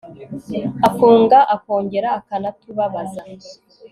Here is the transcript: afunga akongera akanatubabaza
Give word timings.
afunga 0.87 1.39
akongera 1.55 2.09
akanatubabaza 2.19 3.21